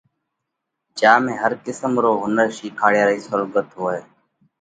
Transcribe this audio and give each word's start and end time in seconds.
جيا 0.99 1.11
۾ 1.25 1.33
هر 1.43 1.53
قسم 1.65 1.91
رو 2.03 2.11
هُنر 2.23 2.47
شِيکاڙيا 2.57 3.03
رئِي 3.09 3.19
سئُولڳت 3.25 3.67
هوئہ۔ 3.77 3.99